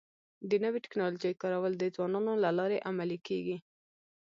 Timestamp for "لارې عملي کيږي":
2.59-3.57